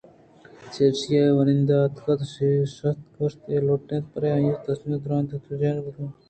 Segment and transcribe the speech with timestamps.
[0.73, 4.61] چرایشی ءَ آئی ءِ واہُند ءَ اتک ءُ شت کش اِت لٹّ ئے پرآئی ءِ
[4.63, 6.09] تِرِٛنگ ءَءُ درّائینت تو جہان دِلترک کُتگ